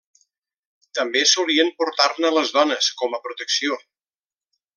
[0.99, 3.79] També solien portar-ne les dones com a protecció.